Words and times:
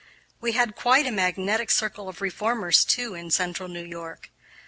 We 0.39 0.53
had 0.53 0.75
quite 0.75 1.05
a 1.05 1.11
magnetic 1.11 1.69
circle 1.69 2.09
of 2.09 2.21
reformers, 2.21 2.83
too, 2.83 3.13
in 3.13 3.29
central 3.29 3.69
New 3.69 3.85
York. 3.85 4.31